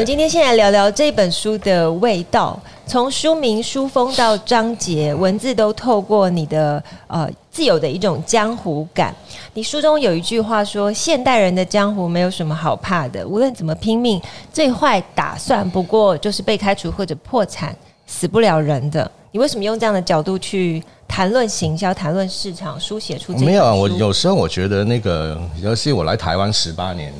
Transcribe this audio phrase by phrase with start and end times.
[0.00, 9.14] 们今天先来聊聊这本书的味道，从书名、书封到章节，文字都透过你的呃自有的一种江湖感。
[9.52, 14.18] 你书中有一句话说：“现代人的江湖没有什么好怕的，无论怎么拼命，
[14.50, 17.76] 最坏打算不过就是被开除或者破产，
[18.06, 23.44] 死不了人的。”你为什么用这样的角度去谈论行销、谈论市场，书写出这？
[23.44, 27.12] 没有啊，我有时候我觉得那个，尤其我来台湾十八年，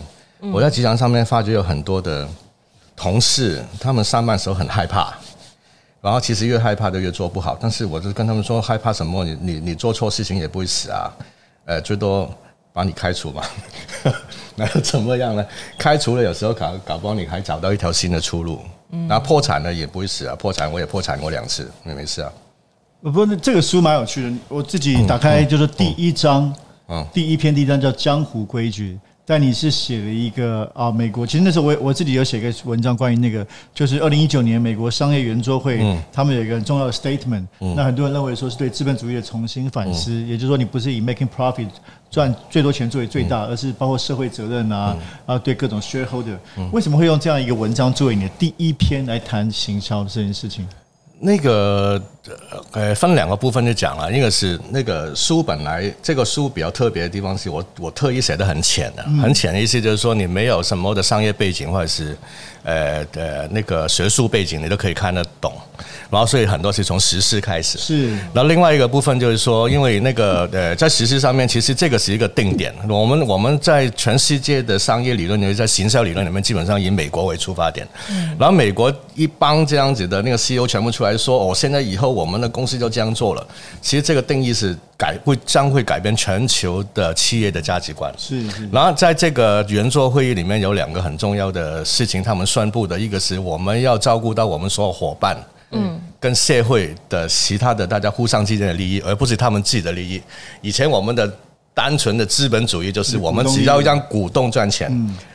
[0.50, 2.26] 我在职场上面发觉有很多的。
[3.00, 5.14] 同事他们上班时候很害怕，
[6.02, 7.56] 然后其实越害怕就越做不好。
[7.58, 9.24] 但是我就跟他们说，害怕什么？
[9.24, 11.10] 你你你做错事情也不会死啊，
[11.64, 12.30] 呃，最多
[12.74, 13.42] 把你开除嘛。
[14.54, 15.46] 那又怎么样呢？
[15.78, 18.60] 开除了有时候搞搞不好你还找到一条新的出路。
[18.90, 22.30] 嗯，然后破产了也不会死啊，破产我也破产过两次，也没事啊。
[23.02, 26.54] 不过这个书蛮有趣的，我自己打开就是第一章，
[26.88, 29.00] 嗯，第一篇第一章叫《江湖规矩》。
[29.30, 41.68] 但你是写了一个啊，美国其实那时候我我自己有写个文章，关于那个就是二零一九年美国商业圆桌会，嗯、他们有一个很重要的 statement，嗯、那很多人认为说是对资本主义的重新反思，嗯、也就是说你不是以 making profit
[42.10, 50.66] 赚最多钱作为最大，嗯、而是包括社会责任啊，嗯、啊对各种 shareholder，嗯、为什么会用这样一个文章作为你的第一篇来谈行销这件事情？
[51.20, 52.02] 那个
[52.72, 62.16] 呃，分两个部分就讲了，一个是那个书本来这个书比较特别的地方是我我特意写的很浅的，很浅的意思就是说你没有什么的商业背景或者是
[62.62, 65.52] 呃呃那个学术背景，你都可以看得懂。
[66.10, 68.10] 然后所以很多是从实事开始，是。
[68.34, 72.74] 然后另外一个部分就是说，因为那个呃在实事上面，其实这个是一个定点。
[72.88, 77.86] 我们我们在全世界的商业理论，尤其在行销理论里面，基本上以美国为出发点。
[78.38, 83.46] 然后美国一帮这样子的那个 CEO 全部出来说，哦，现在以后我们的公司就这样做了。
[83.80, 88.12] 其实这个定义是改会将会改变全球的企业的价值观。
[88.18, 88.68] 是是。
[88.72, 95.36] 然后在这个圆桌会议里面有两个很重要的事情，他们宣布的一个是我们要照顾到我们所有伙伴。
[95.72, 100.20] 嗯，跟社会的其他的大家互相之间的利益，而不是他们自己的利益。
[100.62, 101.32] 以前我们的
[101.72, 104.90] 单纯的资本主义就是我们只要让股东赚钱，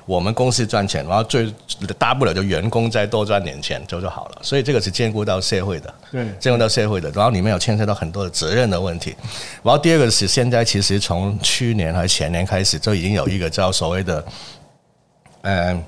[0.05, 1.51] 我们公司赚钱，然后最
[1.97, 4.37] 大不了就员工再多赚点钱就就好了。
[4.41, 7.09] 所以这个是兼顾到社会的，对，兼顾到社会的。
[7.11, 9.15] 然后里面有牵涉到很多的责任的问题。
[9.63, 14.25] 然后第二个是现在其实从去年还是前年开始就已经有一个叫所谓的，
[15.41, 15.83] 嗯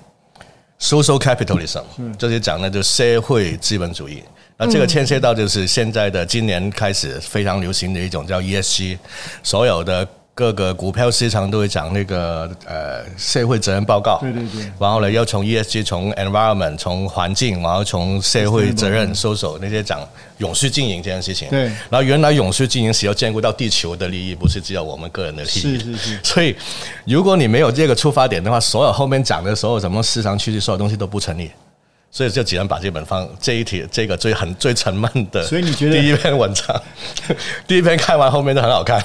[0.79, 1.83] ，social capitalism，
[2.17, 4.23] 就是讲的就是社会资本主义。
[4.59, 8.97] 那这个牵涉到就是现在的今年开始非常流行的一种叫 ESG，
[9.43, 10.07] 所有的
[10.37, 19.99] 各个股票市场都会讲那个呃社会责任报告，对对对，然后呢要从 ESG 从 environment 从环境，然后从社会责任 social 那些讲
[20.37, 26.55] 永续经营这件事情，对，然后原来永续经营是要兼顾到地球的利益，不是只有我们个人的利益，是是是，所以
[27.07, 31.49] 如果你没有这个出发点的话，所有后面讲的所有什么市场趋势，所有东西都不成立。
[32.17, 35.43] 所以就只能把这本放这一题，这个最很最沉闷的。
[35.43, 36.81] 所以你觉得第一篇文章，
[37.67, 38.99] 第一篇看完后面都很好看。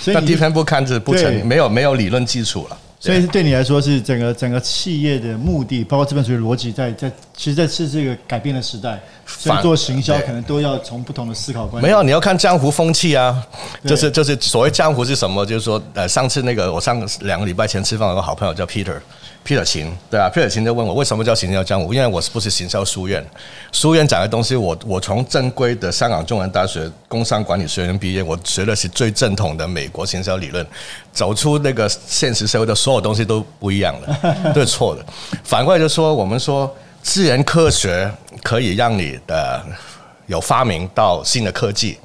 [0.00, 2.76] 所以第一篇不看是不成，没有没有理论基础了。
[2.98, 11.80] 所以对你来说是整个整个企业的目的，包括资本主义逻辑，在在其实，在是这个改变的时代，所以做行销可能都要从不同的思考观。
[11.80, 13.40] 没有，你要看江湖风气啊，
[13.86, 15.46] 就是就是所谓江湖是什么？
[15.46, 18.98] 就是说，呃，上次那个我上两个礼拜前吃饭，有个好朋友叫 Peter。
[19.44, 21.92] Peter 秦，对啊，Peter 秦就问我为什么叫行销江湖？
[21.92, 23.24] 因为我是不是行销书院？
[23.72, 30.64] 书院讲的东西我，我我从正规的香港中文大学工商管理学院毕业，我学的是最正统的美国行销理论。
[31.12, 35.04] 走出那个现实社会的所有东西都不一样了， 都是错的。
[35.42, 36.72] 反过来就说，我们说
[37.02, 38.08] 自然科学
[38.42, 39.60] 可以让你的
[40.26, 41.98] 有发明到新的科技。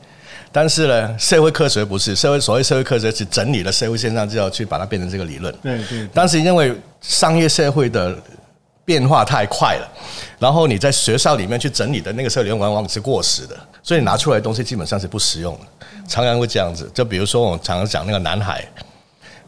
[0.60, 5.56] 但是呢，社会科学不是社会，所谓社会科学是整理了社会现象之后去把它变成这个理论。
[5.62, 6.10] 对对。
[6.12, 8.18] 但是因为商业社会的
[8.84, 9.88] 变化太快了，
[10.40, 15.88] 然后你在学校里面去整理的那个社会理论往往是过时的，所以拿出来的东西基本上是不实用的。
[16.08, 18.68] 常常会这样子，就比如说我常常讲那个南海，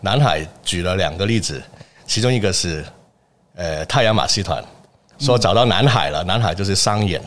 [0.01, 1.59] 南海举了两个例子，
[2.06, 2.85] 其中一个是
[3.56, 4.63] 呃太阳马戏团
[5.17, 7.19] 说找到南海了，南海就是商演。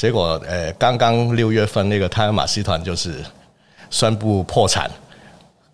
[0.00, 3.22] 结果，呃，刚刚六月份那个太阳马戏团就是
[3.90, 4.90] 宣布破产，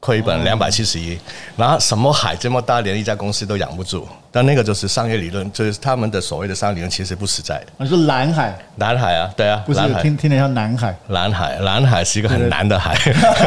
[0.06, 1.18] 亏本两百七十一，
[1.56, 4.06] 然后什么海这么大，连一家公司都养不住。
[4.30, 7.66] 但那个就是商业理论，就是他们的所谓的商业理论，其实不实在的。
[7.78, 8.56] 你说蓝海？
[8.76, 10.94] 蓝海啊，对啊，不是蓝听听得像南海。
[11.08, 12.94] 蓝海，蓝海是一个很难的海，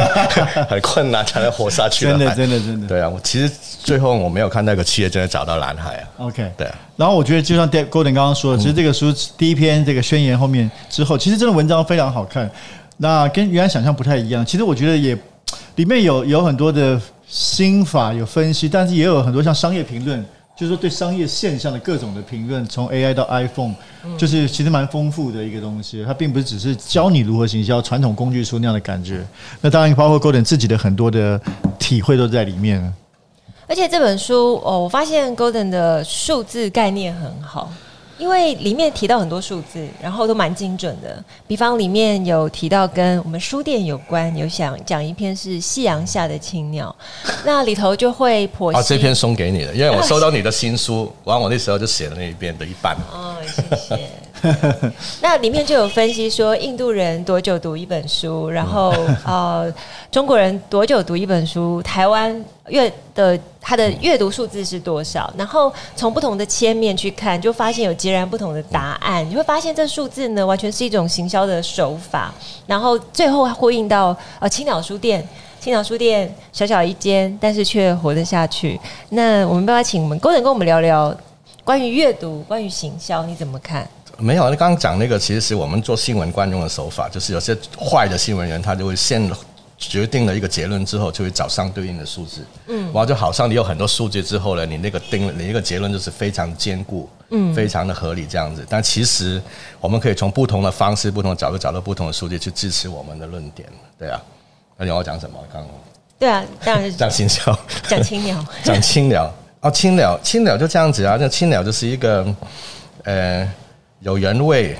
[0.68, 2.18] 很困难才能活下去的海。
[2.18, 2.86] 真的，真的，真的。
[2.86, 3.50] 对啊，我其实
[3.82, 6.04] 最后我没有看那个企业真的找到蓝海啊。
[6.18, 6.74] OK，对啊。
[6.96, 12.50] 然后我觉得就像 Gordon 刚刚说的，其实这个书第一篇这个宣言后面之后，其实这个文章非常好看。
[13.02, 14.44] 那跟原来想象不太一样。
[14.44, 15.16] 其实我觉得也
[15.76, 20.22] 里面有有很多的心法有分析，但是也有很多像商业评论，
[20.56, 23.74] 就是说对商业现象的各种的评论，从 AI 到 iPhone，
[24.18, 26.04] 就是其实蛮丰富的一个东西。
[26.04, 29.24] 它并不是只是教你如何行销，传统工具书那样的感觉。
[29.60, 31.40] 那当然包括 Golden 自己的很多的
[31.78, 32.92] 体会都在里面。
[33.66, 37.72] 而且这本书哦，我发现 Golden 的数字概念很好。
[38.20, 41.24] 因为里面提到很多数字，然后都蛮精准的。
[41.46, 46.94] 比方里面有提到跟我们书店有关，有想讲一篇是夕阳下的青鸟，
[47.46, 48.78] 那里头就会剖析。
[48.78, 52.94] 啊，这篇送给你的，因为我收到你的新书， 完、啊、我那时候就写了那一篇的一半。
[53.10, 54.29] 哦，谢谢。
[55.20, 58.92] 那里面就有分析说，印度人多久读一本书，然后
[59.24, 59.72] 呃，
[60.10, 69.28] 中国人多久读一本书，台湾阅的它的阅读数字是多少，然后从不同的切面去看，就发现有截然不同的答案。
[69.28, 72.32] 你会发现这数字呢，完全是一种行销的手法。
[72.66, 75.26] 然后最后呼应到呃青鸟书店，
[75.60, 78.80] 青鸟书店小小一间，但是却活得下去。
[79.10, 81.14] 那我们要不要请我们 Gordon 跟我们聊聊
[81.64, 83.86] 关于阅读、关于行销，你怎么看？
[84.20, 89.30] 没有，你刚刚讲那个，其实是我们做新闻惯用的手法，就是有些坏的新闻人，他就会先
[89.78, 92.44] 决定了一个结论之后，就会找相对应的数字。
[92.66, 98.62] 嗯，然后就好像你有很多数据之后呢，你那个定了，你一个结论就是非常坚固，嗯，非常的合理这样子。
[98.68, 99.40] 但其实
[99.80, 103.66] 我们可以从不同的方式、不同的角度找到不同的数据去支持我们的论点。
[103.98, 104.20] 对啊，
[104.76, 105.38] 那你要讲什么？
[105.50, 105.70] 刚刚
[106.18, 107.58] 对啊，当然是 讲行销，
[107.88, 109.32] 讲青鸟，讲青鸟
[109.62, 112.26] 哦，青鸟，青鸟就这样子啊，那青鸟就是一个
[113.04, 113.50] 呃。
[114.00, 114.74] 有人味，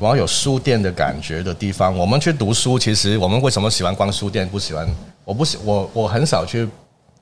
[0.00, 1.96] 然后有书店的感觉的地方。
[1.96, 4.48] 我们去读书，其实我们为什么喜欢逛书店？
[4.48, 4.84] 不喜欢？
[5.24, 6.68] 我不喜我我很少去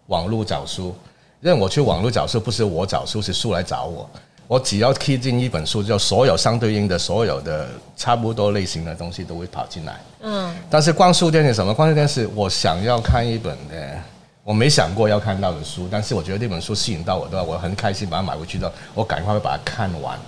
[0.07, 0.97] 网络找书，
[1.43, 4.09] 因为我去网络找书不是我找书，是书来找我。
[4.47, 10.01] 我只要 key 进一本书，就所有相对应的、所有的差不多类型的东西都会跑进来。
[10.23, 10.57] 嗯。
[10.71, 11.75] 但是逛书店是什么？
[11.75, 13.99] 逛书店是我想要看一本的，
[14.43, 20.19] 我没想过要看到的书，但是我觉得这本书吸引到我的话，我很开心把它买回去的，我赶快会把它看完。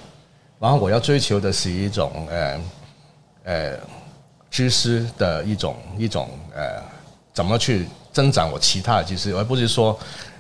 [0.61, 2.61] 然后我要追求的是一种呃
[3.45, 3.79] 呃
[4.51, 6.83] 知识的一种一种呃
[7.33, 9.97] 怎么去增长我其他的知识，而不是说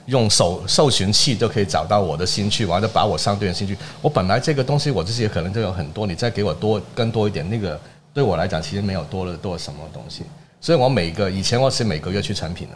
[0.07, 3.79] 用搜搜寻器就可以找到我的兴趣，完了把我相对的兴趣。
[4.03, 7.81] 我本来这个东西我自己可能就有很多，你再给我多更多一点，那个
[8.13, 10.25] 对我来讲其实没有多了多了什么东西。
[10.61, 12.75] 所以我每个以前我是每个月去成品的，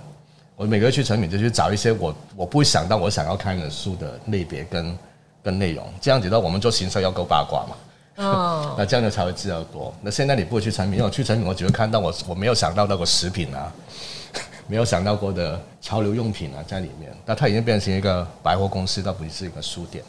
[0.54, 4.96] 我每个月去成品就去找一些我我不会想到我想要看的书的类别跟。
[5.42, 7.76] 跟内容这样子的，我们做行销要够八卦嘛？
[8.16, 9.92] 哦， 那这样子才会知道多。
[10.00, 13.72] 那现在你不会去产品，因为我去产品，我只会看到我我没有想到那个食品啊，
[14.68, 17.10] 没有想到过的潮流用品啊在里面。
[17.24, 20.04] 那它已经变成一个百货公司，倒不是一个书店。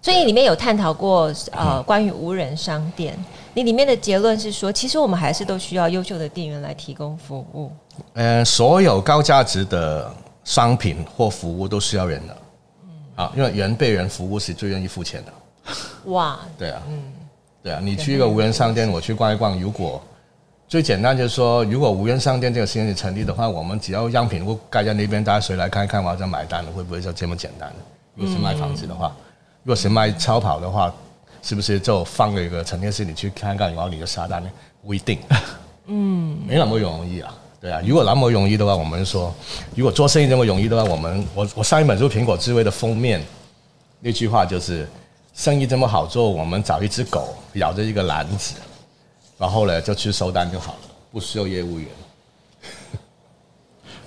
[0.00, 3.16] 所以里面有探讨过呃 关于无人商店，
[3.54, 7.72] 你里面的结论是说，其实我们还是都需要优秀的店员来提供服务。
[8.14, 10.08] 呃，所有高价值的
[10.44, 12.36] 商品或服务都需要人的。
[13.18, 15.32] 啊，因为人被人服务是最愿意付钱的。
[16.04, 17.02] 哇，对啊，嗯，
[17.64, 19.58] 对啊，你去一个无人商店，我去逛一逛。
[19.58, 20.00] 如果
[20.68, 27.72] 最简单就是说，如果无人商店这个事情成立的话，我们只要样品屋盖在那边，大家谁来看一看，我再买单了，会不会就这么简单？
[28.14, 29.12] 如果是卖房子的话，
[29.64, 30.94] 如果是卖超跑的话，
[31.42, 34.48] 是不是就放了一个陈列室，你去看看，然后你就下单呢？
[34.86, 35.18] 不一定，
[35.86, 37.34] 嗯，没那么容易啊。
[37.60, 39.34] 对啊，如果那么容易的话，我们说，
[39.74, 43.20] 如果做生意这么容易的话，我们我我上一本书《苹果智慧》的封面
[44.00, 44.88] 那句话就是：
[45.34, 48.54] 生意这么好做，我们找一只狗咬着一个篮子，
[49.36, 50.78] 然后呢就去收单就好了，
[51.10, 51.88] 不需要业务员。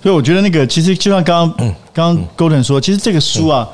[0.02, 3.68] 所以我觉得那个其实就像刚刚刚刚 Gordon 说，其实这个书啊。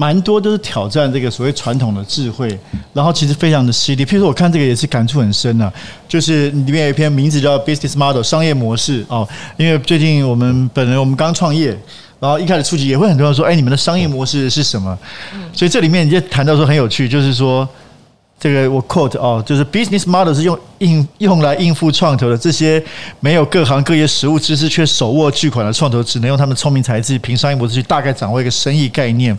[0.00, 2.56] 蛮多都是挑战这个所谓传统的智慧，
[2.92, 4.06] 然后其实非常的犀利。
[4.06, 5.72] 譬如说，我看这个也是感触很深啊，
[6.06, 9.28] 就是里面有一篇名字叫《Business Model》商业模式哦。
[9.56, 11.76] 因为最近我们本人我们刚创业，
[12.20, 14.96] 然后一开始初期也会很多人说：“哎，你们的商业模式是什么？”
[15.52, 17.68] 所以这里面你就谈到说很有趣，就是说
[18.38, 22.80] 这个我 quote 哦，就是 Business Model 是用应用来应付创投的这些
[23.18, 29.36] 没有各行各业实务知识却手握巨款的创投，只能用他们聪明才智凭商业模式去大概掌握一个生意概念。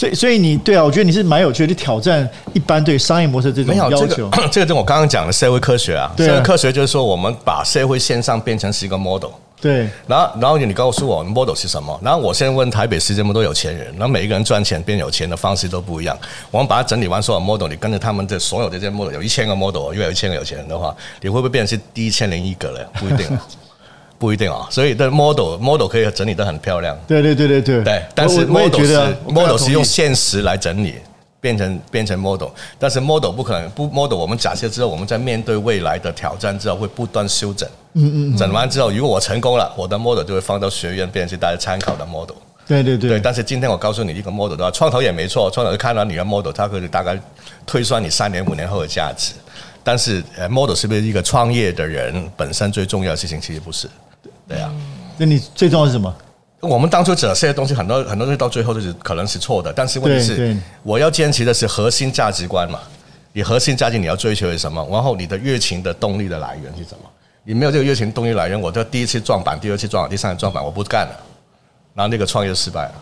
[0.00, 4.06] 所以，所以你对啊，我觉得你是蛮有趣的，去挑战一般对商业模式这种要求。
[4.06, 9.30] 这个，这个跟我刚刚讲的社会科学啊，社会科学就是说，我们把社会线上变成是一个 model，
[9.60, 12.00] 对，然后然后你告诉我 model 是什么？
[12.02, 16.18] 然后我现在问台北市这么多有钱人，然后每一个人赚钱变有钱的方式都不一样。
[16.50, 22.90] 我们把它整理完所有 model，你跟着他们的所有的这些 model，有一千个 model，又有一千个有钱人的话，你会不会变成是第一千零一个了？
[22.94, 23.26] 不一定，
[24.20, 24.68] 不一定啊。
[24.70, 26.96] 所以的 model model 可以整理得很漂亮。
[27.08, 27.82] 对对对对对。
[27.82, 30.94] 对，但是 model 是 model 是用现实来整理。
[31.42, 34.14] 变成变成 model，但是 model 不可能不 model。
[34.14, 37.66] 我们假设之后，我们在面对未来的挑战之后，会不断修整。
[37.94, 38.36] 嗯嗯。
[38.36, 42.36] 整完之后，如果我成功了，我的 model 就会放到学院，变成大家参考的 model。
[42.66, 43.08] 对对对。
[43.08, 47.18] 对，但是今天我告诉你一个 model 的话，创投也没错，创投看到你的 model，它可以大概
[47.64, 49.32] 推算你三年五年后的价值。
[49.82, 53.40] 但是，呃，model 是不是一个创业的人本身最重要的事情？
[53.40, 53.88] 其实不是。
[54.50, 54.70] 对啊。
[55.16, 56.14] 那你最重要是什么？
[56.60, 62.80] 我们当初这些东西很多很多东西到最后都是可能是错的，但是问题是，我要坚持的是核心价值观嘛。
[63.32, 64.86] 你核心价值你要追求的是什么？
[64.90, 67.08] 然后你的热情的动力的来源是什么？
[67.44, 71.16] 你没有这个热情动力来源，我就第一次撞板，第二次撞板，第三次撞板，我不干了，
[71.94, 72.94] 然后那个创业就失败了。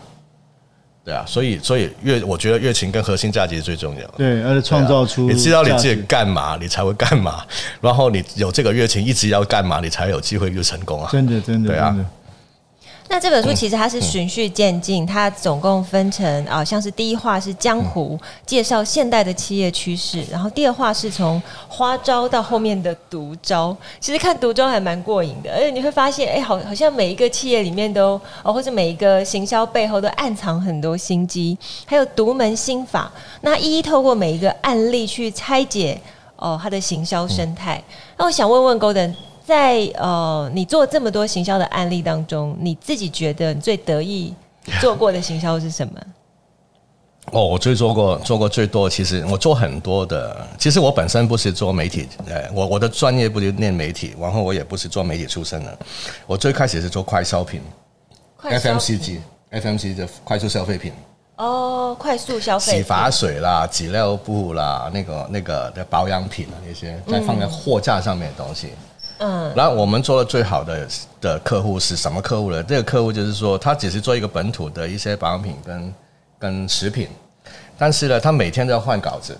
[1.03, 4.13] 对啊，所以所以乐，我觉得乐情跟核心价值是最重要的。
[4.17, 7.43] 对，而且创造出、啊、你知道你自己干嘛，你才会干嘛。
[7.81, 11.09] 然后你有这个乐情，一直要干嘛，你才有机会就成功啊。
[11.11, 11.95] 真的，真的，对啊。
[13.11, 23.75] 那这本书其实它是循序渐进，它总共分成啊，像是第一话是江湖介绍现代的企业趋势，然后第二话是从花招到后面的毒招。
[23.99, 33.11] 其实看毒招还蛮过瘾的，而且你会发现，哎，好，好像每一个企业里面都，哦，或者每一个行销背后都暗藏很多心机，还有独门心法。
[33.41, 35.99] 那一一透过每一个案例去拆解
[36.35, 37.83] 哦，它的行销生态。
[38.17, 39.15] 那我想问问 Gordon。
[39.49, 44.31] 在呃，你做这么多行销的案例当中，你自己觉得你最得意
[44.79, 45.93] 做过的行销是什么？
[47.31, 50.47] 哦，我最做过做过最多，其实我做很多的。
[50.59, 55.79] 其实我本身不是做媒体，呃，我我的专业不是念媒体，然后我也不是做媒体出身的。
[56.27, 57.59] 我最开始是做快消品
[58.43, 60.93] ，FMCG，FMCG 的快速消费品。
[61.37, 68.67] 哦，快速消费，洗发水啦、纸尿布啦，那个那个的保养品啊，那些在放在货架上面的东西。
[68.67, 68.88] 嗯，
[69.53, 70.87] 然后我们做的最好的
[71.19, 72.63] 的客户是什么客户呢？
[72.63, 75.93] 这个客户就是说，他只是做一个本土的一些保养品跟
[76.39, 77.09] 跟食品，
[77.77, 79.37] 但是呢，他每天都要换稿子，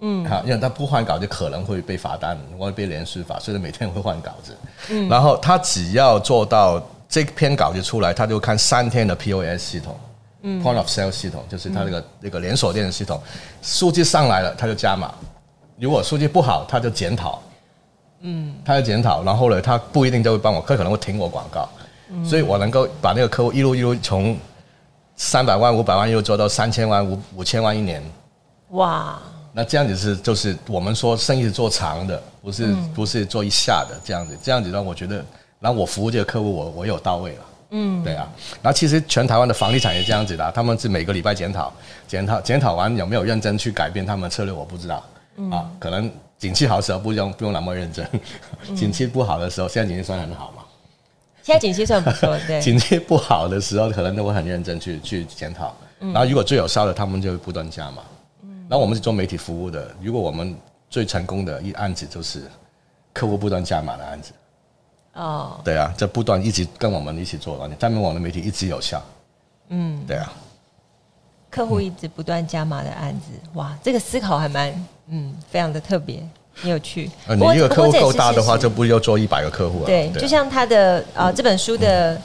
[0.00, 4.56] 嗯，好，因为他不换稿就可能会被罚单，或者被连续罚，所以每天会换稿子。
[4.90, 9.98] 嗯，然后他只要做到这篇稿子出来，他就看三天的 POS 系统，
[10.42, 13.20] 嗯，Point of Sale 系统，就是他那个那个连锁店的系统，
[13.62, 15.12] 数据上来了他就加码，
[15.80, 17.42] 如果数据不好他就检讨。
[18.20, 21.68] 嗯，他要检讨，然后呢，他不一定就会帮我，他可能会停我广告，
[22.10, 24.36] 嗯、所以我能够把那个客户一路一路从
[25.14, 28.02] 三百万、五百万，又做到三千万、五五千万一年。
[28.70, 29.18] 哇！
[29.52, 35.24] 那这样子是就是我们说生意是做长的，不是、嗯、不是做一下的这样子，这样子让我觉得，
[35.60, 37.44] 然后我服务这个客户，我我有到位了。
[37.70, 38.28] 嗯，对啊。
[38.62, 41.72] 然后其实全台湾的房地产也这样子的，他们是每个礼拜检讨，
[42.06, 45.04] 检讨检讨完有没有认真去改变他们的策略，我不知道。
[45.36, 46.10] 嗯、啊，可能。
[46.38, 48.08] 景气好的时候不用不用那么认真，
[48.76, 50.62] 景气不好的时候，现在景气算很好嘛？
[51.42, 52.60] 现在景气算不错， 对。
[52.60, 55.74] 景气不好的时候，可能都会很认真去去检讨。
[55.98, 58.04] 然后如果最有效的，他们就会不断加嘛。
[58.68, 60.54] 然后我们是做媒体服务的，如果我们
[60.88, 62.42] 最成功的一案子就是
[63.12, 64.32] 客户不断加码的案子。
[65.14, 65.58] 哦。
[65.64, 69.02] 对啊，就不断一直跟我们一起做，证明我们的媒体一直有效。
[69.70, 70.32] 嗯，对啊。
[71.50, 74.72] 客户一直不断加码的案子，哇，这个思考还蛮。
[75.10, 76.22] 嗯，非常的特别，
[76.54, 77.10] 很有趣。
[77.26, 79.86] 呃，你一个客户够大的话，就不要做一百个客户了。
[79.86, 82.20] 对，就像他的呃，这本书的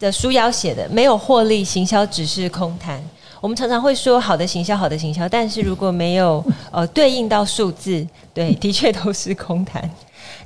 [0.00, 3.02] 的书腰写的，没有获利，行销只是空谈。
[3.40, 9.90] 我们常常会说好的行销，好的行销，但是如果没有呃对应到数字，对，的确都是空谈。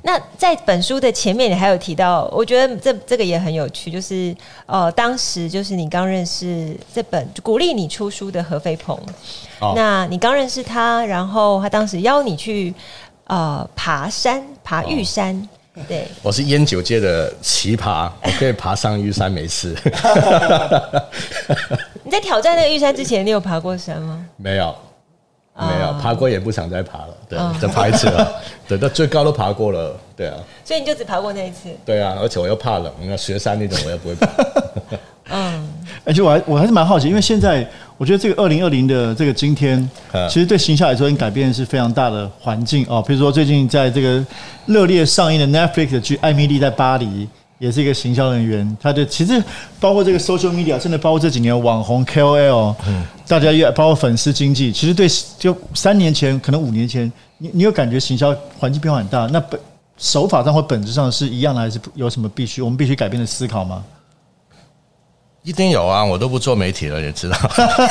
[0.03, 8.97] 那在本书的前面，你还有提到，我觉得这这个也很有趣，就是呃，当时就是你刚认识这本鼓励你出书的何飞鹏，
[9.59, 12.73] 哦、那你刚认识他，然后他当时邀你去
[13.25, 15.35] 呃爬山，爬玉山，
[15.73, 19.75] 哦、对，我是烟酒界的奇葩， 我可以爬上玉山没事。
[22.03, 24.25] 你在挑战那个玉山之前，你有爬过山吗？
[24.37, 24.73] 没有。
[25.57, 27.07] 没有爬过，也不想再爬了。
[27.27, 28.31] 对，再爬一次了。
[28.67, 29.95] 对，到最高都爬过了。
[30.15, 30.35] 对啊。
[30.63, 31.69] 所以你就只爬过那一次。
[31.83, 34.27] 对啊，而且我又怕冷，那雪山那种我又不会爬。
[35.33, 35.67] 嗯。
[36.05, 39.89] 而且我还我还是蛮好奇，因为现在我觉得这个二零二零的这个今天，
[40.29, 43.03] 其实对行销来说，改变是非常大的环境哦。
[43.05, 44.23] 比如说最近在这个
[44.67, 47.05] 热烈上映的 Netflix 的剧《艾米丽在巴黎》。
[47.59, 49.43] 也是一个行销人员，他的其实
[49.79, 55.07] 包括这个 social media，甚至包括这几年网红 KOL，嗯，大家也包括粉丝经济，其实对
[55.39, 59.27] 就三年前可能五年前，你你有感觉行销环境变化很大？
[59.27, 59.59] 那本
[59.97, 63.83] 手法上或本质上是一样的，还是有什么必须我们必须改变的思考吗？
[65.47, 66.03] 一定有啊！
[66.03, 67.37] 我都不做媒体了，你知道，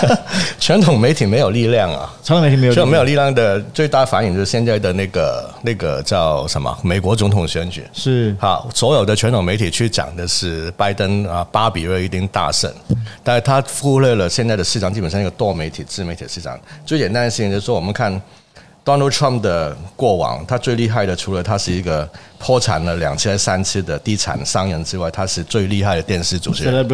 [0.61, 2.13] 传统媒体没有力量啊。
[2.23, 6.77] 传统媒体没有，没有力量的最大反应就是现在的那个那个叫什么？
[6.83, 12.71] 美国总统选举是好，所有的传统媒体去讲的是拜登啊，八比二一定大胜，
[13.25, 16.61] 但是他忽略了现在的市场基本上一个多媒体、自媒体市场。
[16.85, 18.21] 最简单的事情就是说，我们看。
[18.87, 26.87] Donald Trump 的过往，他最厉害的，除了他是一个破产了两次、三次的地产商人之外，他是最厉害的电视主持人。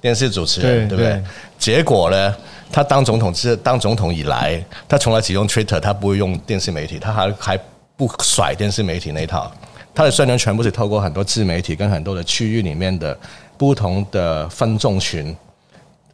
[0.00, 1.22] 电视主持人，对不对？
[1.58, 2.34] 结果呢，
[2.72, 7.60] 他当总统之当总统以来，他从来只用 Twitter，他不会用电视媒体，他还还
[7.98, 9.52] 不甩电视媒体那一套。
[9.94, 13.14] 他的宣传全部是透过很多自媒体跟很多的区域里面的
[13.58, 15.36] 不同的分众群，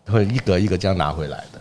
[0.09, 1.61] 会一个一个这样拿回来的。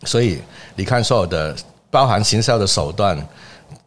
[0.00, 0.40] 对，所以
[0.74, 1.56] 你看所有的。
[1.92, 3.18] 包含行销的手段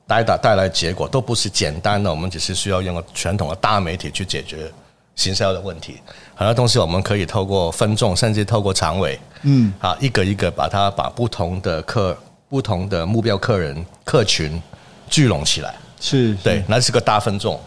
[0.06, 4.70] 带带带来结果都不是简单的，我们只是需要用传统的大媒体去解决
[5.16, 6.02] 行销的问题。
[6.36, 12.18] 很多东西我们可以透过分众，甚至透过长尾，嗯，啊，一个一个把它把不同的客、
[12.50, 14.62] 不同的目标客人客群
[15.10, 17.58] 聚拢起来，是对，那是个大分众。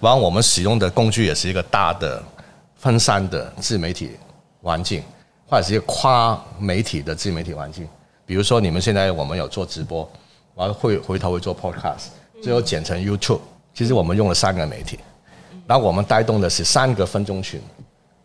[0.00, 2.22] 然后我们使用的工具也是一个大的
[2.76, 4.12] 分散的自媒体
[4.62, 5.02] 环境，
[5.52, 7.86] 或者是一个跨媒体的自媒体环境。
[8.24, 10.10] 比如说，你们现在我们有做直播，
[10.56, 12.06] 然后会回头会做 podcast，
[12.42, 13.40] 最后剪成 YouTube。
[13.74, 14.98] 其实我们用了三个媒体，
[15.66, 17.60] 然后我们带动的是三个分钟群，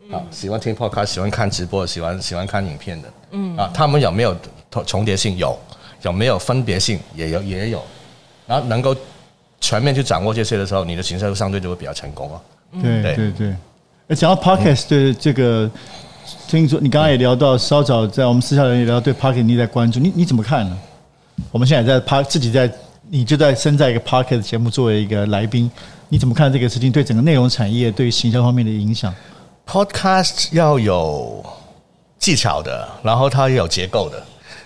[0.09, 4.33] 啊，喜欢听 podcast、喜欢看直播、喜欢喜欢看影片的，嗯，啊，他们有没有
[4.85, 5.35] 重叠性？
[5.35, 5.59] 有，
[6.03, 6.97] 有没有分别性？
[7.13, 7.83] 也有，也有。
[8.45, 8.95] 然后能够
[9.59, 12.41] 全面去掌握这些的时候，你的形象相对就会比较成功啊。
[12.81, 13.53] 对对对。
[14.07, 15.69] 而讲到 podcast 的这个。
[16.47, 20.77] 听说你刚刚也聊到，稍早在我们私下人也聊到对 Podcast 你在关注，你你怎么看呢？
[21.51, 22.69] 我们现在在 Pod 自己在，
[23.09, 25.69] 你就在身在一个 Podcast 节目作为一个来宾，
[26.09, 29.13] 你怎么看这个事情对整个内容产业对行销方面的影响
[29.67, 31.45] ？Podcast 要有
[32.17, 34.21] 技巧的，然后它也有结构的，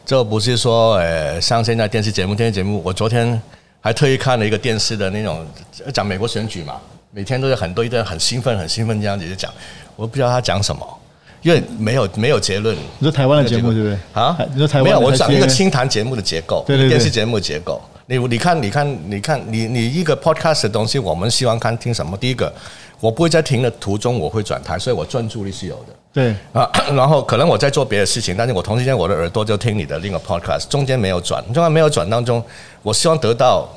[0.06, 3.40] 这不是说呃像现在电视节目，电视节目我昨天
[3.81, 5.46] 还特意看了一个电视的那种
[5.94, 6.75] 讲美国选举嘛，
[7.12, 9.51] 每天都有很多一堆很兴奋很兴奋这样子就讲，
[9.96, 10.98] 我不知道他讲什么。
[11.42, 12.75] 因为没有没有结论。
[13.00, 13.98] 你说台湾的节目对不对？
[14.14, 17.82] 啊，你说台湾没有，我讲一个清谈节目的结构，对对对，电视节目的结构。
[18.08, 22.18] 你你看你看你看你你一个 podcast 的东西，我们希望看听什么？
[22.18, 22.51] 第一个，
[23.00, 25.96] 我不会在听的途中我会转台，所以我专注力是有的。
[26.14, 32.44] 对啊， 然后可能我在做别的事情，但是我同时间我的耳朵就听你的另一个 podcast，中间没有转，中间没有转当中，
[32.82, 33.70] 我希望得到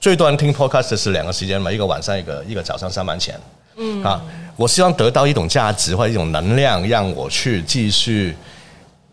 [0.00, 3.38] 最多人听 podcast 是两个时间嘛，一个晚上，一个一个早上上班前。
[3.76, 4.22] 嗯啊。
[4.56, 8.36] 我希望得到一种价值或者一种能量，让我去继续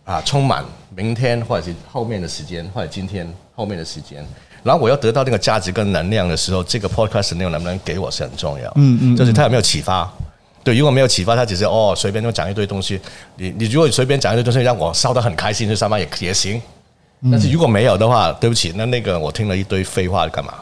[0.06, 0.64] 啊，充满
[0.96, 4.24] 明天或者是后面的时间，或者今天后面的时间。
[4.62, 8.72] 然后我要得到那个价值跟能量的时候，这个 podcast 内容能不能给我是很重要。
[8.76, 10.08] 嗯嗯，就是他有没有启发？
[10.64, 13.02] 对，如果没有启发，他只是哦随便就讲一堆东西。
[13.38, 16.62] 你你如果随便讲一堆东西，让我烧得很开心，去上班也也行。
[17.32, 20.54] 但是如果没有的话，对不起，那那个我听了一堆废话干嘛？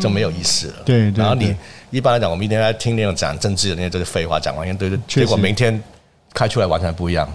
[0.00, 0.74] 就没有意思了。
[0.84, 1.20] 对对。
[1.20, 1.52] 然后你。
[1.92, 5.80] 一般来讲，我们一天在听那种讲政治的那些，都是废话，讲完一堆，结果明天
[6.32, 7.28] 开出来完全不一样，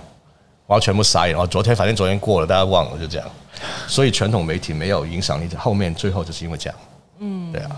[0.66, 1.34] 我要全部傻眼。
[1.34, 3.28] 然后昨天反正昨天过了，大家忘了就这样。
[3.88, 6.80] 所以传统媒体没有影响力，后面最后就是因为这样。
[7.20, 7.70] 嗯，对啊。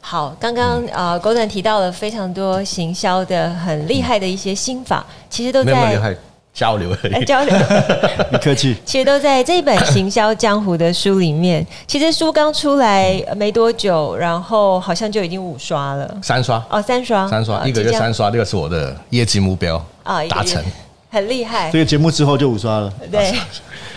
[0.00, 6.16] 好，刚刚啊，Gordon 提到了非常多行销的很厉害的一些心法，其实都在。
[6.54, 7.54] 交流而已，交流，
[8.30, 8.76] 不客气。
[8.84, 11.66] 其实都在这本《行销江湖》的书里面。
[11.86, 20.62] 其实书刚出来没多久，然后好像就已经五刷了，三刷哦，三刷，三刷，一个月三刷，这个是我的业绩目标啊，达成，
[21.10, 21.70] 很厉害。
[21.70, 23.32] 这个节目之后就五刷了，对。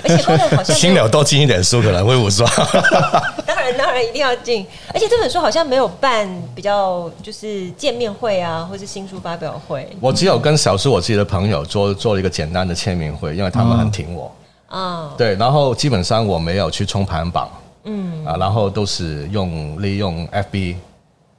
[0.08, 2.48] 而且好像新了多进一点书可能会五刷。
[3.66, 4.66] 当然，当然一定要进。
[4.94, 9.88] 而且这本书好像没有办比较，就是见面会啊，或是新书发表会。
[10.00, 14.32] 我只有跟小叔我自己的朋友做做了一个简单的签名会，因为他们很挺我。
[14.68, 15.36] 啊，对。
[15.36, 17.50] 然后基本上我没有去冲排行榜，
[17.84, 20.76] 嗯啊，然后都是用利用 FB，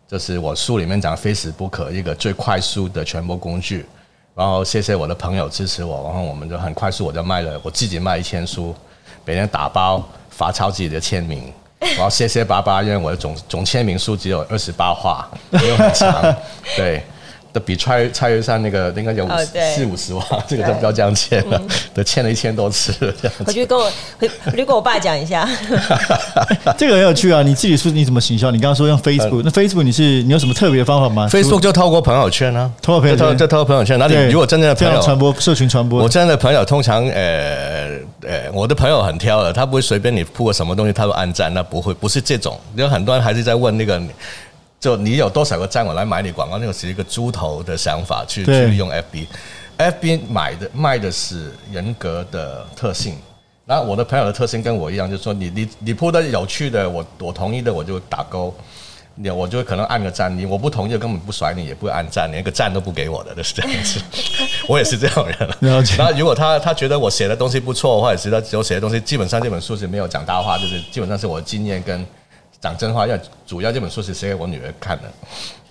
[0.09, 3.87] 就是我书里面讲 Facebook 一个最快速的传播工具。
[4.35, 8.75] 然后谢谢我的朋友支持我，然后我们就很快速，我就卖了，我自己卖一千书，
[9.25, 16.35] 每天打包发抄自己的签名，然后谢谢爸爸，因为我的总总签名数只有二十八画，没有很长，
[16.77, 17.03] 对。
[17.61, 19.29] 比蔡蔡约翰那个应该有
[19.75, 21.61] 四五十万，这个就不要这样欠了，
[21.95, 23.37] 都欠了一千多次了这样。
[23.45, 23.85] 回去跟我
[24.19, 25.49] 回回去跟我爸讲一下。
[26.77, 27.43] 这个很有趣啊！
[27.43, 28.51] 你自己说你怎么行销？
[28.51, 33.99] 你刚刚说用 Facebook，那 Facebook 你是你有什么特别的方法吗？Facebook 就透过朋友圈啊，透过朋友圈，就透过朋友圈。
[33.99, 42.59] 那你如果真正的朋友传播社群传播，我真的朋友通常呃呃，我的朋友很挑的，他不会随便你铺个什么东西，他会按赞，那不会不是这种。
[42.75, 44.01] 有很多人还是在问那个。
[44.79, 53.17] 就你有多少个赞，我来买你广告，那个是一个猪头的想法去去用 FB，FB 买的卖的是人格的特性。
[53.65, 58.55] 那我的朋友的特性跟我一样，就是说你你你铺的有趣的，我我同意的我就打勾，
[59.15, 64.01] 你我就可能按个赞，你我不同意的根本不甩你，也不会按赞，连个赞都不给我的，就是这样子。
[64.69, 65.37] 我也是这种人。
[65.97, 72.07] 然后如果他他觉得我写的东西不错，或者是他我写的东西基本上这本书是没有讲大话，就是基本上是我的经验跟。
[72.61, 75.05] 讲真话，要主要这本书是写给我女儿看的。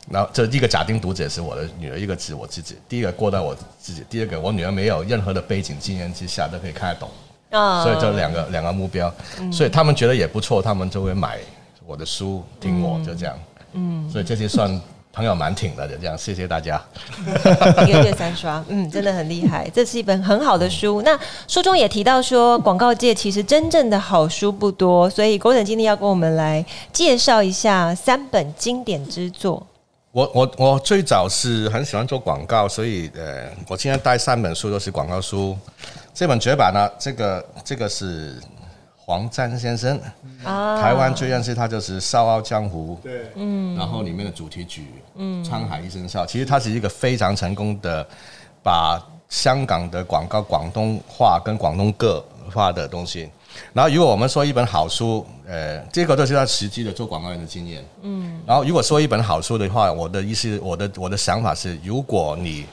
[0.09, 2.75] 然后这一个假定读者是我的女儿，一个指我自己。
[2.87, 7.09] 第一个过到我自己，第二个我女儿没有任何的背景经验之下都可以看得懂。
[7.49, 9.13] 啊，所以这两个两个目标，
[9.51, 11.39] 所以他们觉得也不错，他们就会买
[11.85, 13.37] 我的书听我，就这样。
[13.73, 14.79] 嗯，所以这些算。
[15.15, 16.79] 朋友蛮挺的，就这样，谢谢大家。
[17.87, 19.65] 一个月三刷， 嗯，真的很厉害。
[19.73, 21.01] 这是一本很好的书。
[21.03, 29.65] 那书中也提到说，广告界其实真正的好书不多，所以 Gordon 今天要跟我们来介绍一下三本经典之作。
[30.11, 35.57] 我我我最早是很喜欢做广告，所以呃，我今天带三本书都是广告书。
[36.13, 38.35] 这本绝版呢，这个这个是。
[39.05, 40.01] 黄沾先生，
[40.43, 48.03] 台湾最认识他就是《笑傲江湖》，对，嗯，然后里面的主题曲，嗯，《沧海一声笑》，其实他是一个非常成功的，
[48.63, 53.29] 把香港的广告广东话跟广东歌化的东西。
[53.73, 58.41] 然后，如果我们说一本好书，呃，这个都是他实际的做广告人的经验，嗯。
[58.43, 62.65] 然后，如果说一本好书的话，我的意思，我的我的想法是，如果你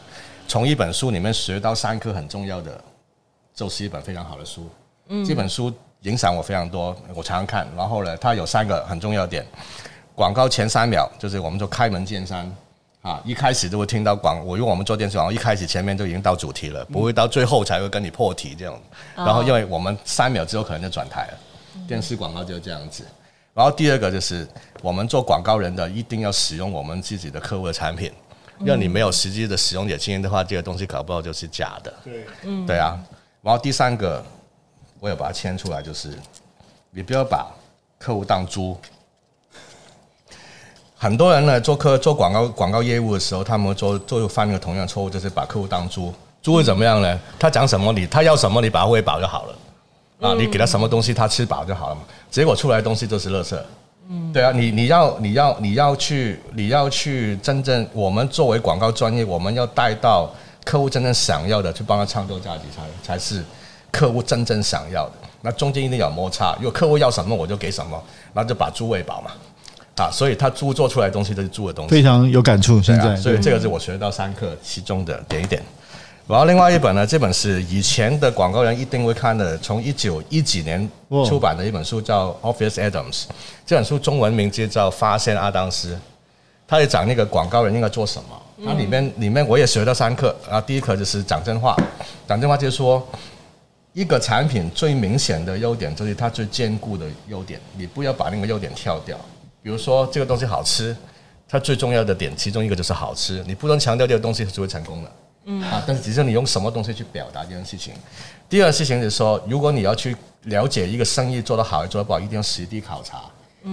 [0.49, 2.83] 从一本书里面学到三课很重要的，
[3.55, 4.67] 就是一本非常好的书。
[5.09, 5.71] 嗯，这本书。
[6.03, 7.67] 影响我非常多，我常常看。
[7.77, 9.47] 然后呢，它有三个很重要点：
[10.15, 12.53] 广告前三秒就是我们说开门见山
[13.03, 14.45] 啊，一开始就会听到广。
[14.45, 18.75] 我因为我们做电视广告，一开始前面就已经到主题了，不会到最后才会跟你破题这样。
[19.15, 21.39] 然后因为我们三秒之后可能就转台了，
[21.87, 23.05] 电视广告就这样子。
[23.55, 24.49] 然后第二个就是
[24.83, 28.11] 我们做广告人的一定要使用我们自己的客户的产品，
[28.59, 31.95] 因为你没有实际的使用者经验的话，这个东西搞不好就是假的。
[32.03, 32.99] 对，嗯，对啊。
[33.41, 34.25] 然后第三个。
[35.03, 36.17] 我也把它牵出来，就是
[36.93, 37.53] 你不要把
[37.99, 38.77] 客户当猪。
[40.97, 46.15] 很多人呢做客做广告广告业务的时候，他们做做犯一个同样错误，就是把客户当猪。
[46.41, 47.21] 猪会怎么样呢？
[47.37, 49.59] 他讲什么你他要什么你把他喂饱就好了
[50.21, 52.03] 啊，你给他什么东西他吃饱就好了嘛。
[52.31, 53.59] 结果出来的东西都是垃圾。
[54.09, 60.33] 嗯，对啊，你你要你要你要去你要去真正我们作为广告专业，我们要带到
[60.65, 63.45] 客户真正想要的，去帮他创造价值才才是。
[63.93, 66.57] 客户真正想要的，那中间一定有摩擦。
[66.57, 68.03] 如果客户要什么，我就给什么，
[68.33, 69.31] 那就把猪喂饱嘛。
[69.95, 71.91] 啊，所以他猪做出来的东西都是猪的东西。
[71.91, 73.15] 非常有感触，现在。
[73.15, 75.63] 所以这个是我学到三课其中的点一点。
[76.27, 80.91] 然后另外一本呢，这本是以前的广告人一定会看的，从一九一几年
[81.29, 83.13] 出版的一本书，叫《Obvious Adams》。
[83.67, 85.95] 这本书中文名字叫《发现阿当斯》，
[86.67, 88.43] 他也讲那个广告人应该做什么。
[88.65, 90.35] 它里面里面我也学到三课。
[90.47, 91.77] 然后第一课就是讲真话，
[92.27, 93.07] 讲真话就是说。
[93.93, 99.19] 一个产品最明显的优点就是它最坚固的优点，你不要把那个优点跳掉。
[99.63, 100.97] 比如说这个东西好吃，
[101.47, 105.13] 它最重要的点其中一个就是好吃，你不能强调这个东西就会成功了。
[105.45, 107.93] 嗯啊，但是只是你用什么东西去表达这件事情。
[108.49, 113.23] 第二个事情就是说，如果你要去了解一个生意做得好还做得不好，一定要实地考察。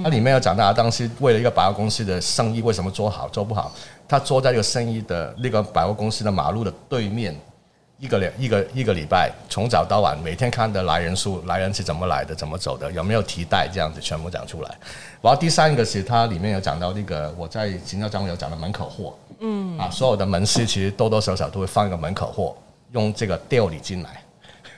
[0.03, 3.71] 它里面要讲到当时为了一个百货公司的生意为什么做好做不好，
[4.08, 7.36] 他坐在这个生意的那个百货公司的马路的对面。
[8.00, 14.70] 一个两一个一个礼拜，从早到晚，每天看的来人数，来人是怎么来的，怎么走的，有没有提袋，这样子全部讲出来。
[15.22, 22.56] 然后第三个是它里面有讲到那个我在行销章有讲的门口货，嗯，啊，所有的门市其实多多少少都会放一个门口货，
[22.94, 24.24] 用这个调你进来，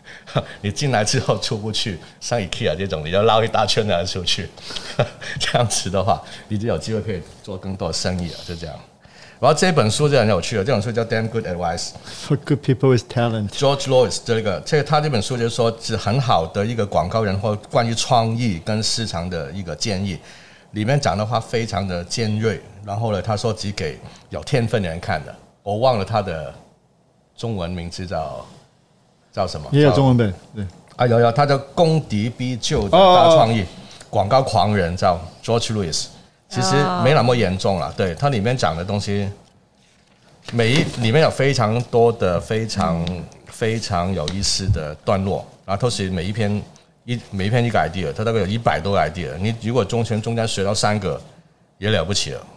[0.60, 4.50] 你进来之后出不去，像 IKEA 这种，你要绕一大圈才出去，
[5.40, 8.76] 这样子的话，你就有机会可以做更多的生意了，就这样。
[9.41, 11.89] 然后这本书就很有趣了，这本书叫《Damn Good Advice
[12.27, 20.15] for Good People with Talent》，George Lois 这个，这个他这本书就是说是很好的一个广告人或关于创意跟市场的一个建议，
[20.73, 22.62] 里面讲的话非常的尖锐。
[22.86, 23.99] 然后呢，他说只给
[24.30, 26.54] 有天分的人看的，我忘了他的
[27.36, 28.45] 中文名字叫
[29.34, 29.67] 叫什么？
[29.71, 30.63] 也有中文本，对，
[30.97, 33.65] 啊有有，他叫攻敌必救的大创意
[34.08, 36.06] 广告狂人叫 George Lois。
[36.52, 39.30] 其实没那么严重了，对，它里面讲的东西，
[40.52, 43.06] 每一里面有非常多的非常
[43.46, 46.62] 非常有意思的段落，然后同时每一篇
[47.06, 49.38] 一每一篇一个 idea，它大概有一百多个 idea。
[49.40, 51.20] 你如果中间中间学到三个，
[51.78, 52.48] 也了不起了，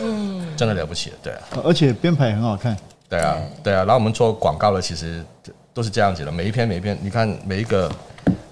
[0.00, 1.40] 嗯，真的了不起了，对啊。
[1.62, 2.74] 而且编排也很好看，
[3.06, 3.84] 对啊，对啊。
[3.84, 5.22] 然后我们做广告的，其实
[5.74, 7.92] 都是这样子的，每一篇每一篇，你看每一个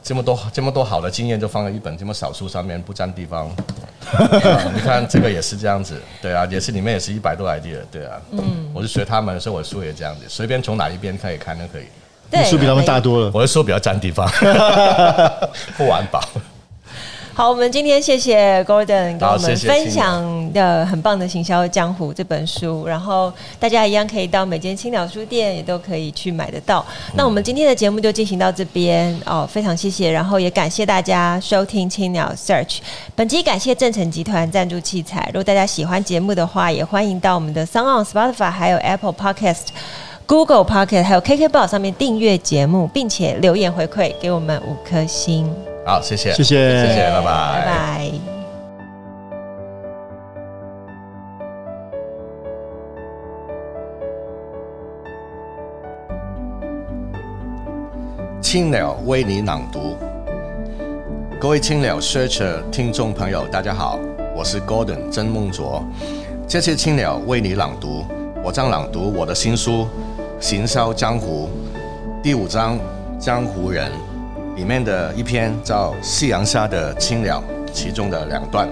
[0.02, 3.50] 这么多这么多好的经验，就放在一本这么小书上面，不占地方。
[4.74, 11.84] 你看这个也是这样子，对啊，也是里面也是一百多 idea，对啊，嗯，我是学他们，所以我的书也这样子，随便从哪一边可以看都可以。
[12.30, 14.26] 对，书比他们大多了，我的书比较占地方，
[15.76, 16.20] 不环保。
[17.32, 26.84] 好，我们今天谢谢 Gordon 跟我们分享的很棒的行销江湖这本书，然后大家一样可以到每间青鸟书店也都可以去买得到。
[27.14, 32.78] 那我们今天的节目就进行到这边哦，非常谢谢，然后也感谢大家收听青鸟 Search。
[33.14, 35.24] 本期感谢正成集团赞助器材。
[35.28, 39.68] 如果大家喜欢节目的话，也欢迎到我们的 SoundOn Spotify 还有 Apple Podcast、
[40.26, 45.50] Google Podcast 还有 KKBOX 上面订阅节目，并且留言回馈给我们五颗星。
[45.90, 48.12] 好，谢谢，谢谢，谢谢，拜拜，拜拜。
[58.40, 59.96] 青鸟为你朗读，
[61.40, 63.98] 各位青鸟 Searcher 听众朋友，大家好，
[64.36, 65.84] 我是 Gordon 曾梦卓。
[66.46, 68.04] 这次青鸟为你朗读，
[68.44, 69.88] 我将朗读我的新书
[70.40, 71.48] 《行销江湖》
[72.22, 72.76] 第五章
[73.18, 73.90] 《江湖人》。
[74.60, 77.42] 里面的一篇叫《夕阳下的青鸟》，
[77.72, 78.68] 其中的两段。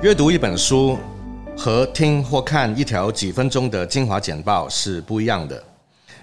[0.00, 0.96] 阅读一本书
[1.54, 5.62] 和听或看一条几分钟的精华简报是不一样的。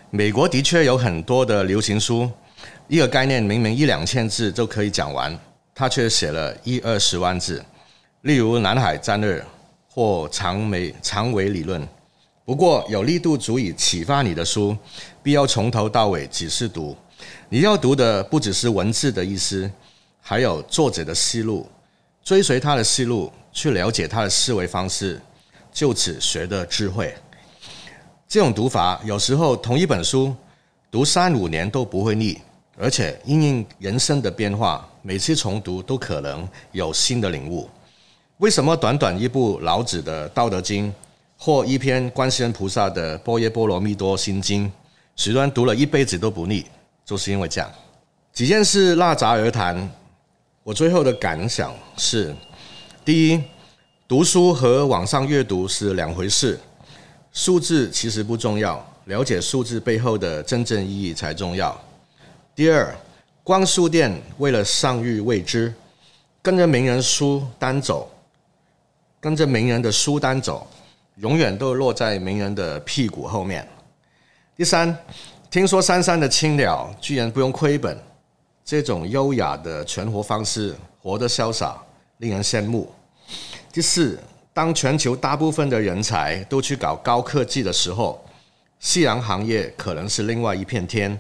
[0.10, 2.28] 美国的确有很多的流行书，
[2.88, 5.38] 一个概念明明一两千字就可以讲完，
[5.76, 7.64] 他却写了一二十万字。
[8.22, 9.40] 例如《南海战略》
[9.88, 11.88] 或长尾长尾理论。
[12.44, 14.76] 不过有力度足以启发你的书，
[15.22, 16.98] 必要从头到尾仔细读。
[17.54, 19.70] 你要读的不只是文字的意思，
[20.20, 21.70] 还有作者的思路，
[22.24, 25.22] 追随他的思路，去了解他的思维方式，
[25.72, 27.14] 就此学的智慧。
[28.28, 30.36] 这种读法有时候同一本书
[30.90, 32.40] 读三五年都不会腻，
[32.76, 37.70] 而且因应人生的变化，每次重读都可能有新的领悟。
[38.40, 40.90] 为什么短短一部老子的《道德经》，
[41.38, 44.68] 或一篇观世音菩萨的《般若波罗蜜多心经》，
[45.16, 46.66] 许多人读了一辈子都不腻？
[47.06, 47.70] 就是因为这样，
[48.32, 49.90] 几件事拉杂而谈。
[50.64, 52.34] 我最后的感想是：
[53.04, 53.44] 第一，
[54.08, 56.58] 读书和网上阅读是两回事。
[57.34, 61.78] 数字其实不重要，了解数字背后的真正意义才重要。
[62.56, 62.96] 第二，
[63.44, 65.74] 逛书店为了尚誉未知，
[66.42, 68.10] 跟着名人书单走，
[69.20, 70.66] 跟着名人的书单走，
[71.18, 73.68] 永远都落在名人的屁股后面。
[74.56, 74.98] 第三。
[75.54, 77.96] 听说山上的青鸟居然不用亏本，
[78.66, 81.80] 这种优雅的存活方式，活得潇洒，
[82.18, 82.92] 令人羡慕。
[83.72, 84.18] 第四，
[84.52, 88.20] 当全球大部分的人才都去搞高科技的时候，
[88.80, 91.16] 夕阳行业可能是另外一片天。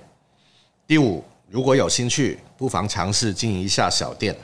[0.88, 4.36] 第五，如果有兴趣，不妨尝试经营一下小店。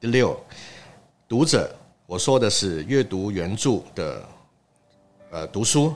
[0.00, 0.36] 第六，
[1.28, 1.72] 读者，
[2.06, 4.28] 我说的是阅读原著的，
[5.30, 5.94] 呃，读书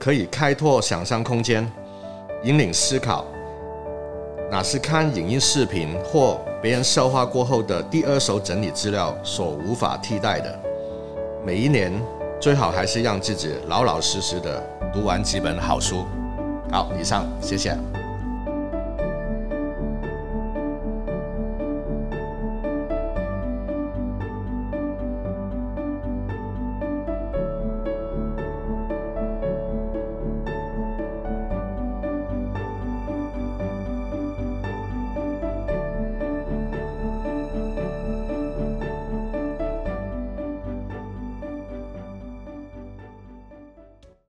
[0.00, 1.64] 可以开拓想象空间。
[2.42, 3.26] 引领思考，
[4.50, 10.58] 哪是看影音视频或别人消化过后的第二手整理资料所无法替代的？
[11.44, 11.92] 每一年
[12.40, 16.06] 最好还是让自己老老实实的读完几本好书。
[16.72, 17.76] 好，以上，谢谢。